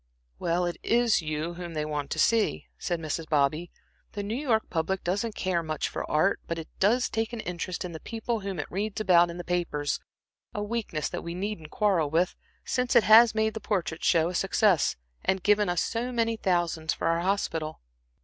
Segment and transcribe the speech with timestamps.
[0.39, 3.29] "Well, it is you whom they want to see," said Mrs.
[3.29, 3.69] Bobby.
[4.13, 7.85] "The New York public doesn't care much for art, but it does take an interest
[7.85, 9.99] in the people whom it reads about in the papers
[10.55, 12.33] a weakness that we needn't quarrel with,
[12.65, 16.95] since it has made the Portrait Show a success, and given us so many thousands
[16.95, 17.79] for our hospital."